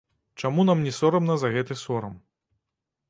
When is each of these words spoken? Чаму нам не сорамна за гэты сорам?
Чаму 0.41 0.63
нам 0.69 0.79
не 0.85 0.93
сорамна 0.99 1.37
за 1.43 1.53
гэты 1.59 1.73
сорам? 1.85 2.19